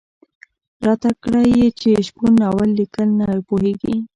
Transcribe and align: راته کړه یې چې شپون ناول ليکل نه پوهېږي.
راته 0.85 1.09
کړه 1.23 1.41
یې 1.55 1.67
چې 1.79 1.89
شپون 2.07 2.31
ناول 2.41 2.69
ليکل 2.79 3.07
نه 3.19 3.25
پوهېږي. 3.47 3.95